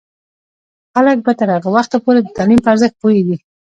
خلک 0.93 1.17
به 1.25 1.31
تر 1.39 1.47
هغه 1.55 1.69
وخته 1.75 1.97
پورې 2.03 2.19
د 2.21 2.27
تعلیم 2.37 2.59
په 2.63 2.69
ارزښت 2.73 2.95
پوهیږي. 3.01 3.37